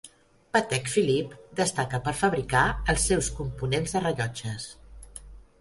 Patek 0.55 0.87
Philippe 0.93 1.57
destaca 1.59 2.01
per 2.09 2.15
fabricar 2.23 2.63
els 2.95 3.05
seus 3.11 3.31
components 3.43 3.97
de 3.99 4.03
rellotges. 4.07 4.71